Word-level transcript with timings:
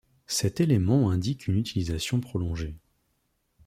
Cet 0.25 0.59
élément 0.61 1.11
indique 1.11 1.45
une 1.45 1.57
utilisation 1.59 2.21
prolongée. 2.21 2.75